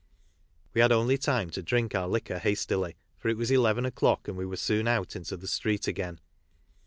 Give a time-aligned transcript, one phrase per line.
[0.73, 4.35] We had only time to drink our liquor hastily, for it was eleven o'clock, and
[4.35, 6.19] we were soon out into the Street again.